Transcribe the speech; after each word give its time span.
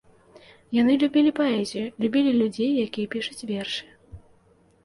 Яны 0.81 0.95
любілі 1.03 1.33
паэзію, 1.39 1.83
любілі 2.05 2.31
людзей, 2.39 2.71
якія 2.89 3.07
пішуць 3.17 3.45
вершы. 3.51 3.85